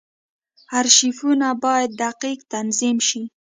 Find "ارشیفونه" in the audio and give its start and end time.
0.79-1.49